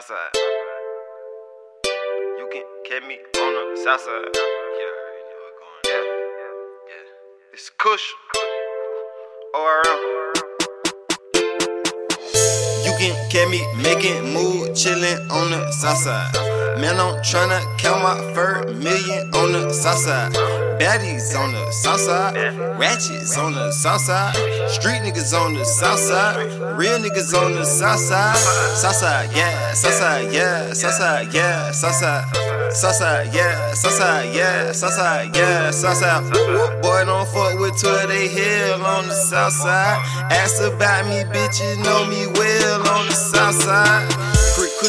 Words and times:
south. 0.00 0.16
You 2.38 2.48
can 2.50 2.64
catch 2.86 3.02
me 3.06 3.18
on 3.36 3.74
the 3.74 3.80
south. 3.84 4.06
Yeah, 4.08 4.88
yeah, 5.84 6.02
yeah. 6.88 7.52
It's 7.52 7.68
Kush. 7.76 8.14
ORM. 9.54 10.00
You 12.84 12.92
can 12.98 13.14
catch 13.30 13.48
me 13.50 13.60
making 13.82 14.32
moves, 14.32 14.82
chillin' 14.82 15.30
on 15.30 15.50
the 15.50 15.70
south. 15.72 16.51
Man, 16.80 16.98
I'm 16.98 17.20
tryna 17.22 17.60
count 17.78 18.02
my 18.02 18.16
first 18.32 18.74
million 18.76 19.32
on 19.34 19.52
the 19.52 19.72
south 19.72 19.98
side. 19.98 20.32
Baddies 20.80 21.38
on 21.38 21.52
the 21.52 21.70
south 21.70 22.00
side, 22.00 22.34
ratchets 22.78 23.36
on 23.36 23.52
the 23.52 23.70
south 23.70 24.00
side, 24.00 24.34
street 24.68 25.02
niggas 25.02 25.32
on 25.38 25.54
the 25.54 25.64
south 25.64 25.98
side, 25.98 26.50
real 26.76 26.98
niggas 26.98 27.34
on 27.34 27.52
the 27.52 27.64
south 27.64 28.00
side. 28.00 28.36
South 28.36 28.96
side, 28.96 29.30
yeah, 29.34 29.72
south 29.74 29.92
side, 29.92 30.32
yeah, 30.32 30.72
south 30.72 30.94
side, 30.94 31.32
yeah, 31.32 31.70
south 31.72 31.94
side. 31.94 32.72
South 32.72 32.94
side, 32.94 33.34
yeah, 33.34 33.74
south 33.74 33.92
side, 33.92 34.34
yeah, 34.34 34.72
south 34.72 34.92
side, 34.94 35.36
yeah, 35.36 35.70
south 35.70 35.98
side. 35.98 36.32
Boy, 36.80 37.04
don't 37.04 37.28
fuck 37.28 37.58
with 37.60 37.78
Twitter, 37.78 38.06
they 38.06 38.28
hell 38.28 38.82
on 38.82 39.06
the 39.06 39.14
south 39.14 39.52
side. 39.52 40.00
Ask 40.32 40.62
about 40.62 41.06
me, 41.06 41.22
bitches 41.30 41.76
know 41.84 42.06
me 42.06 42.26
well 42.32 42.71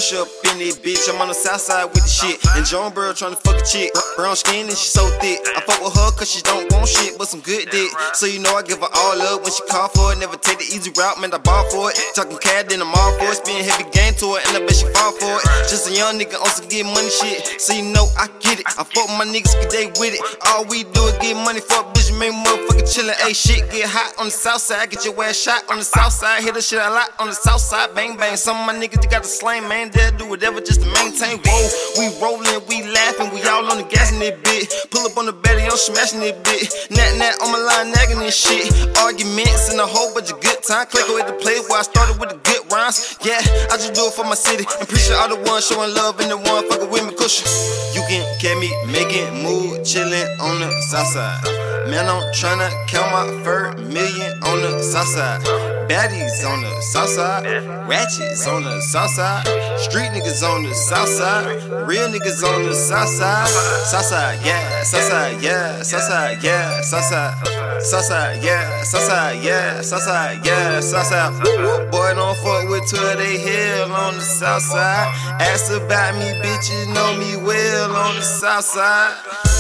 Kush 0.04 0.20
up 0.20 0.28
in 0.52 0.60
this 0.60 0.78
bitch, 0.78 1.08
I'm 1.08 1.22
on 1.22 1.30
the 1.30 1.34
south 1.34 1.62
side 1.62 1.86
with 1.86 2.04
the 2.04 2.10
shit. 2.12 2.36
And 2.60 2.66
Joan 2.66 2.92
Burrow 2.92 3.14
tryna 3.14 3.40
fuck 3.40 3.56
a 3.56 3.64
chick. 3.64 3.88
Brown 4.18 4.36
skin 4.36 4.68
and 4.68 4.76
she 4.76 4.92
so 4.92 5.08
thick. 5.24 5.40
I 5.56 5.64
fuck 5.64 5.80
with 5.80 5.96
her 5.96 6.12
cause 6.12 6.28
she 6.28 6.42
don't 6.44 6.68
want 6.74 6.90
shit, 6.92 7.18
but 7.18 7.32
some 7.32 7.40
good 7.40 7.72
dick. 7.72 7.88
So 8.12 8.26
you 8.26 8.44
know 8.44 8.52
I 8.52 8.64
give 8.64 8.84
her 8.84 8.92
all 8.92 9.22
up 9.32 9.48
when 9.48 9.52
she 9.56 9.64
call 9.72 9.88
for 9.88 10.12
it. 10.12 10.20
Never 10.20 10.36
take 10.36 10.60
the 10.60 10.68
easy 10.68 10.92
route, 10.92 11.22
man, 11.24 11.32
I 11.32 11.40
ball 11.40 11.64
for 11.72 11.88
it. 11.88 11.96
Talking 12.16 12.36
cat, 12.38 12.68
then 12.68 12.82
I'm 12.84 12.92
all 12.92 13.16
for 13.16 13.32
it. 13.32 13.40
Spin 13.40 13.64
heavy 13.64 13.88
game 13.96 14.12
to 14.20 14.36
it, 14.36 14.44
and 14.52 14.60
I 14.60 14.68
bet 14.68 14.76
she 14.76 14.92
fall 14.92 15.16
for 15.16 15.40
it. 15.40 15.48
Just 15.72 15.88
a 15.88 15.96
young 15.96 16.20
nigga 16.20 16.36
on 16.36 16.52
some 16.52 16.68
get 16.68 16.84
money 16.84 17.08
shit. 17.08 17.64
So 17.64 17.72
you 17.72 17.88
know 17.88 18.12
I 18.20 18.28
get 18.44 18.60
it. 18.60 18.68
I 18.76 18.84
fuck 18.84 19.08
my 19.16 19.24
niggas 19.24 19.56
cause 19.56 19.72
they 19.72 19.88
with 20.04 20.20
it. 20.20 20.24
All 20.52 20.68
we 20.68 20.84
do 20.84 21.00
is 21.08 21.16
get 21.24 21.40
money 21.40 21.64
for 21.64 21.80
a 21.80 21.88
bitch, 21.96 22.12
make 22.20 22.36
motherfucker 22.36 22.84
chillin'. 22.92 23.16
Ayy, 23.24 23.32
shit 23.32 23.72
get 23.72 23.88
hot 23.88 24.20
on 24.20 24.28
the 24.28 24.36
south 24.36 24.68
side. 24.68 24.92
Get 24.92 25.08
your 25.08 25.16
ass 25.24 25.40
shot 25.40 25.64
on 25.72 25.80
the 25.80 25.88
south 25.88 26.12
side. 26.12 26.44
Hit 26.44 26.60
the 26.60 26.62
shit 26.62 26.84
a 26.84 26.92
lot 26.92 27.16
on 27.24 27.32
the 27.32 27.40
south 27.40 27.64
side. 27.64 27.96
Bang, 27.96 28.18
bang. 28.20 28.36
Some 28.36 28.60
of 28.60 28.68
my 28.68 28.76
niggas, 28.76 29.00
they 29.00 29.08
got 29.08 29.24
the 29.24 29.32
slang, 29.32 29.64
man. 29.70 29.93
Do 29.94 30.30
whatever 30.30 30.62
just 30.62 30.82
to 30.82 30.88
maintain. 30.94 31.42
Whoa, 31.42 31.70
we 31.98 32.06
rollin', 32.22 32.62
we 32.70 32.86
laughing, 32.86 33.34
we 33.34 33.42
all 33.50 33.66
on 33.66 33.78
the 33.78 33.88
gas 33.90 34.12
in 34.12 34.20
this 34.20 34.38
bit. 34.42 34.90
Pull 34.92 35.06
up 35.06 35.18
on 35.18 35.26
the 35.26 35.34
belly, 35.34 35.64
I'm 35.64 35.78
smashing 35.78 36.20
this 36.20 36.38
bit. 36.46 36.70
Nat, 36.92 37.18
nat 37.18 37.34
on 37.42 37.52
my 37.52 37.58
line, 37.58 37.92
nagging 37.92 38.20
this 38.20 38.38
shit. 38.38 38.70
Arguments 38.98 39.70
and 39.70 39.80
a 39.80 39.86
whole 39.86 40.14
bunch 40.14 40.32
of 40.32 40.40
good 40.42 40.62
time. 40.62 40.86
Click 40.88 41.08
with 41.10 41.26
the 41.26 41.34
place 41.34 41.66
where 41.70 41.80
I 41.80 41.84
started 41.84 42.20
with 42.20 42.30
the 42.30 42.38
good 42.46 42.62
rhymes. 42.72 43.18
Yeah, 43.26 43.42
I 43.74 43.78
just 43.78 43.94
do 43.94 44.06
it 44.06 44.14
for 44.14 44.26
my 44.26 44.38
city. 44.38 44.66
And 44.66 44.86
appreciate 44.86 45.18
all 45.18 45.30
the 45.30 45.42
ones 45.50 45.66
showing 45.66 45.94
love 45.94 46.20
and 46.20 46.30
the 46.30 46.38
one 46.38 46.70
fucking 46.70 46.90
with 46.90 47.06
me 47.10 47.14
cushion. 47.18 47.50
You 47.98 48.06
can 48.06 48.22
catch 48.38 48.58
me 48.62 48.70
making 48.94 49.42
moves, 49.42 49.90
chillin' 49.90 50.30
on 50.42 50.62
the 50.62 50.70
south 50.94 51.10
side. 51.10 51.42
Man, 51.90 52.06
I'm 52.06 52.22
tryna 52.38 52.70
count 52.86 53.10
my 53.10 53.26
first 53.42 53.82
million 53.90 54.32
on 54.46 54.62
the 54.62 54.78
south 54.78 55.10
side. 55.10 55.73
Baddies 55.94 56.44
on 56.44 56.64
the 56.64 56.82
south 56.82 57.10
side, 57.10 57.46
ratchets 57.88 58.48
on 58.48 58.64
the 58.64 58.82
south 58.82 59.12
side, 59.12 59.46
street 59.80 60.10
niggas 60.10 60.42
on 60.42 60.64
the 60.64 60.74
south 60.74 61.08
side, 61.08 61.62
real 61.88 62.08
niggas 62.10 62.42
on 62.44 62.64
the 62.64 62.74
south 62.74 63.10
side. 63.10 63.48
South 63.86 64.04
side, 64.04 64.40
yeah, 64.44 64.82
south 64.82 65.04
side, 65.04 65.40
yeah, 65.40 65.84
south 65.84 66.02
side, 66.02 66.38
yeah, 66.42 66.82
south 66.82 67.04
side, 67.04 67.82
south 67.84 68.06
side, 68.06 68.44
yeah, 68.44 68.82
south 68.82 69.04
side, 69.04 69.44
yeah, 69.44 69.82
south 69.82 70.02
side, 70.02 70.44
yeah, 70.44 70.80
south 70.80 71.06
side. 71.06 71.92
Boy, 71.92 72.16
don't 72.16 72.36
fuck 72.38 72.68
with 72.70 72.90
Twitter, 72.90 73.16
they 73.16 73.38
hell 73.38 73.63
on 73.94 74.16
the 74.16 74.22
south 74.22 74.64
side. 74.64 75.08
Ask 75.40 75.72
about 75.72 76.16
me, 76.16 76.34
bitches 76.42 76.94
know 76.94 77.16
me 77.18 77.38
well 77.46 77.96
on 77.96 78.16
the 78.16 78.22
south 78.22 78.66
side. 78.66 79.14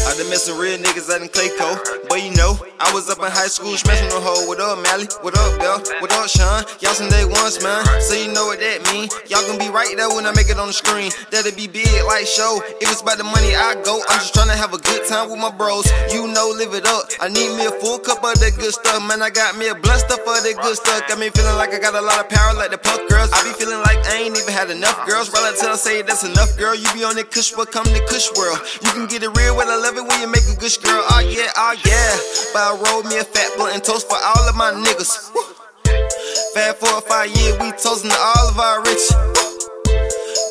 I 0.03 0.17
done 0.17 0.29
met 0.29 0.39
some 0.39 0.59
real 0.59 0.77
niggas 0.77 1.09
out 1.09 1.21
in 1.21 1.29
Clayco, 1.29 2.09
but 2.09 2.21
you 2.21 2.35
know, 2.35 2.59
I 2.79 2.91
was 2.94 3.09
up 3.09 3.23
in 3.23 3.31
high 3.31 3.47
school 3.47 3.77
smashing 3.77 4.09
the 4.09 4.19
hoe. 4.19 4.45
What 4.51 4.59
up, 4.59 4.77
Mally? 4.83 5.07
What 5.23 5.38
up, 5.38 5.57
Bell? 5.59 5.79
What 6.01 6.11
up, 6.11 6.27
Sean? 6.27 6.67
Y'all 6.81 6.94
some 6.94 7.09
day 7.09 7.25
ones, 7.25 7.63
man. 7.63 7.81
So 8.01 8.13
you 8.13 8.31
know 8.31 8.45
what 8.51 8.59
that 8.59 8.83
mean. 8.91 9.07
Y'all 9.31 9.41
gonna 9.47 9.57
be 9.57 9.71
right 9.71 9.89
there 9.95 10.09
when 10.11 10.27
I 10.27 10.35
make 10.35 10.51
it 10.51 10.59
on 10.59 10.67
the 10.67 10.75
screen. 10.75 11.11
That'll 11.31 11.55
be 11.55 11.67
big 11.67 11.89
like 12.05 12.27
show. 12.27 12.61
If 12.79 12.91
it's 12.94 13.01
about 13.01 13.17
the 13.17 13.27
money, 13.27 13.57
I 13.57 13.75
go. 13.81 14.00
I'm 14.07 14.19
just 14.19 14.35
trying 14.35 14.51
to 14.51 14.59
have 14.59 14.73
a 14.75 14.81
good 14.81 15.07
time 15.07 15.33
with 15.33 15.39
my 15.39 15.50
bros. 15.50 15.88
You 16.13 16.27
know, 16.29 16.53
live 16.53 16.75
it 16.77 16.85
up. 16.85 17.09
I 17.19 17.27
need 17.27 17.55
me 17.57 17.65
a 17.65 17.73
full 17.81 17.97
cup 18.00 18.21
of 18.21 18.38
that 18.38 18.53
good 18.55 18.71
stuff, 18.71 19.01
man. 19.07 19.25
I 19.25 19.31
got 19.31 19.57
me 19.57 19.71
a 19.71 19.75
blunt 19.75 20.05
stuff 20.05 20.21
of 20.21 20.44
that 20.44 20.55
good 20.61 20.75
stuff. 20.77 21.07
Got 21.07 21.17
me 21.17 21.33
feeling 21.33 21.57
like 21.57 21.73
I 21.73 21.79
got 21.79 21.95
a 21.95 22.03
lot 22.03 22.21
of 22.21 22.29
power 22.29 22.53
like 22.53 22.69
the 22.71 22.77
puck 22.77 23.01
girls. 23.09 23.33
I 23.33 23.41
be 23.44 23.55
feeling 23.57 23.81
like 23.81 24.00
I 24.05 24.22
ain't 24.22 24.22
even 24.31 24.53
had 24.53 24.69
enough 24.69 25.07
girls. 25.07 25.34
I 25.34 25.75
say 25.75 26.01
that's 26.01 26.23
enough, 26.23 26.57
girl. 26.57 26.75
You 26.75 26.88
be 26.94 27.03
on 27.03 27.16
that 27.16 27.31
kush, 27.31 27.51
but 27.51 27.72
come 27.72 27.84
to 27.84 28.01
kush 28.07 28.31
world. 28.38 28.59
You 28.81 28.91
can 28.95 29.07
get 29.07 29.23
it 29.23 29.31
real 29.35 29.56
when 29.57 29.67
I 29.67 29.75
love 29.75 29.97
it 29.97 30.06
when 30.07 30.19
you 30.22 30.28
make 30.28 30.47
ah, 30.47 30.53
ah, 30.53 30.57
a 30.57 30.63
good 30.63 30.75
girl. 30.84 31.03
Oh 31.11 31.22
yeah, 31.23 31.50
oh 31.57 31.73
yeah. 31.84 32.11
But 32.53 32.62
I 32.63 32.72
rolled 32.79 33.06
me 33.12 33.17
a 33.19 33.25
fat 33.25 33.51
blunt 33.57 33.75
and 33.75 33.83
toast 33.83 34.07
for 34.07 34.16
all 34.16 34.44
of 34.47 34.56
my 34.56 34.72
niggas. 34.72 35.33
Woo. 35.35 35.44
Fast 36.53 36.78
four 36.79 36.94
or 36.94 37.01
five 37.01 37.29
years, 37.35 37.57
we 37.59 37.72
toasting 37.75 38.12
to 38.12 38.17
all 38.17 38.47
of 38.50 38.59
our 38.59 38.79
rich. 38.85 39.06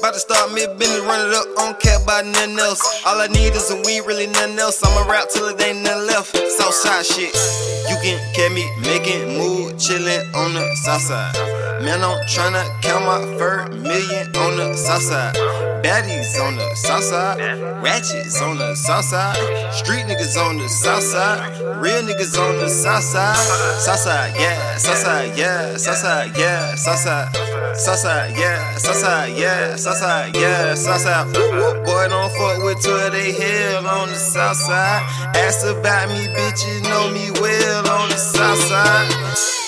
About 0.03 0.15
to 0.15 0.21
start 0.21 0.51
a 0.51 0.55
business, 0.77 1.01
run 1.07 1.31
it 1.31 1.35
up 1.35 1.47
on 1.63 1.79
cap 1.79 2.05
by 2.05 2.23
nothing 2.23 2.59
else. 2.59 2.83
All 3.07 3.21
I 3.21 3.29
need 3.29 3.55
is 3.55 3.71
a 3.71 3.77
weed, 3.87 4.03
really 4.03 4.27
nothing 4.27 4.59
else. 4.59 4.83
I'ma 4.83 5.09
rap 5.09 5.29
till 5.31 5.47
it 5.47 5.63
ain't 5.63 5.83
nothing 5.83 6.07
left. 6.09 6.37
Southside 6.59 7.07
shit. 7.07 7.72
You 7.89 7.97
can 8.03 8.19
catch 8.35 8.53
me 8.53 8.65
making 8.81 9.39
moves, 9.39 9.89
chillin' 9.89 10.35
on 10.35 10.55
the 10.55 10.75
south 10.85 11.03
side. 11.03 11.35
Man, 11.83 12.05
I'm 12.05 12.19
tryna 12.27 12.65
count 12.81 13.05
my 13.05 13.39
first 13.39 13.73
million 13.73 14.27
on 14.37 14.57
the 14.57 14.77
south 14.77 15.03
side. 15.03 15.35
Baddies 15.83 16.41
on 16.41 16.57
the 16.57 16.75
south 16.77 17.03
side, 17.03 17.41
ratchets 17.83 18.41
on 18.41 18.57
the 18.57 18.77
south 18.77 19.05
side, 19.05 19.37
street 19.75 20.05
niggas 20.07 20.37
on 20.39 20.59
the 20.59 20.69
south 20.69 21.03
side, 21.03 21.59
real 21.83 22.03
niggas 22.03 22.39
on 22.39 22.57
the 22.59 22.69
south 22.69 23.03
side. 23.03 23.35
South 23.81 23.99
side, 23.99 24.33
yeah, 24.37 24.77
south 24.77 24.99
side, 24.99 25.37
yeah, 25.37 25.77
south 25.77 25.97
side, 25.97 26.31
yeah, 26.37 26.75
south 26.77 26.99
side, 26.99 27.77
south 27.77 27.99
side, 27.99 28.37
yeah, 28.37 28.77
south 28.77 28.95
side, 28.95 29.37
yeah, 29.37 29.75
south 29.75 29.97
side, 29.97 30.37
yeah, 30.37 30.75
south 30.75 31.01
side. 31.01 31.33
Boy, 31.35 32.09
don't 32.09 32.31
fuck 32.31 32.63
with 32.63 32.81
Twitter, 32.81 33.11
they 33.11 33.33
hell 33.33 33.83
on 34.03 34.09
the 34.09 34.17
south 34.17 34.57
side. 34.57 35.03
Ask 35.37 35.65
about 35.65 36.09
me, 36.09 36.27
bitches 36.35 36.83
know 36.83 37.11
me 37.13 37.31
well 37.41 37.89
on 37.89 38.09
the 38.09 38.17
south 38.17 38.59
side. 38.59 39.62